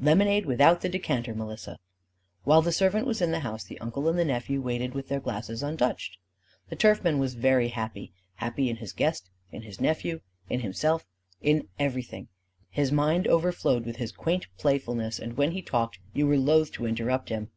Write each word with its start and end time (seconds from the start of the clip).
"Lemonade 0.00 0.46
without 0.46 0.80
the 0.80 0.88
decanter, 0.88 1.34
Melissa." 1.34 1.80
While 2.44 2.62
the 2.62 2.70
servant 2.70 3.04
was 3.04 3.20
in 3.20 3.32
the 3.32 3.40
house, 3.40 3.64
the 3.64 3.80
uncle 3.80 4.08
and 4.08 4.16
the 4.16 4.24
nephew 4.24 4.60
waited 4.60 4.94
with 4.94 5.08
their 5.08 5.18
glasses 5.18 5.60
untouched. 5.60 6.18
The 6.68 6.76
turfman 6.76 7.18
was 7.18 7.34
very 7.34 7.66
happy 7.66 8.12
happy 8.36 8.70
in 8.70 8.76
his 8.76 8.92
guest, 8.92 9.28
in 9.50 9.62
his 9.62 9.80
nephew, 9.80 10.20
in 10.48 10.60
himself, 10.60 11.04
in 11.40 11.66
everything: 11.80 12.28
his 12.70 12.92
mind 12.92 13.26
overflowed 13.26 13.84
with 13.84 13.96
his 13.96 14.12
quaint 14.12 14.46
playfulness; 14.56 15.18
and 15.18 15.36
when 15.36 15.50
he 15.50 15.62
talked, 15.62 15.98
you 16.14 16.28
were 16.28 16.38
loath 16.38 16.70
to 16.74 16.86
interrupt 16.86 17.28
him. 17.28 17.50